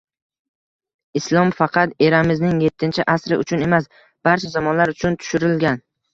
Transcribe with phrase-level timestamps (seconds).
[1.19, 3.87] Islom faqat eramizning yettinchi asri uchun emas,
[4.31, 5.81] barcha zamonlar uchun tushirilgan